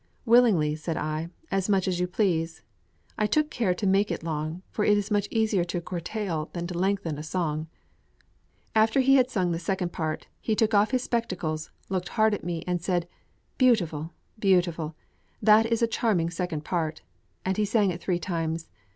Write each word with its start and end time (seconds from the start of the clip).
"Willingly," 0.25 0.75
said 0.75 0.97
I; 0.97 1.29
"as 1.51 1.69
much 1.69 1.87
as 1.87 1.99
you 1.99 2.07
please. 2.07 2.63
I 3.19 3.27
took 3.27 3.51
care 3.51 3.75
to 3.75 3.85
make 3.85 4.09
it 4.09 4.23
long, 4.23 4.63
for 4.71 4.83
it 4.83 4.97
is 4.97 5.11
much 5.11 5.27
easier 5.29 5.63
to 5.65 5.79
curtail 5.79 6.49
than 6.53 6.65
to 6.65 6.73
lengthen 6.75 7.19
a 7.19 7.21
song." 7.21 7.67
After 8.73 8.99
he 8.99 9.17
had 9.17 9.29
sung 9.29 9.51
the 9.51 9.59
second 9.59 9.93
part, 9.93 10.25
he 10.39 10.55
took 10.55 10.73
off 10.73 10.89
his 10.89 11.03
spectacles, 11.03 11.69
looked 11.87 12.09
hard 12.09 12.33
at 12.33 12.43
me, 12.43 12.63
and 12.65 12.81
said, 12.81 13.07
"Beautiful, 13.59 14.09
beautiful! 14.39 14.95
That 15.39 15.67
is 15.67 15.83
a 15.83 15.87
charming 15.87 16.31
second 16.31 16.65
part," 16.65 17.03
and 17.45 17.55
he 17.57 17.63
sang 17.65 17.91
it 17.91 18.01
three 18.01 18.17
times. 18.17 18.69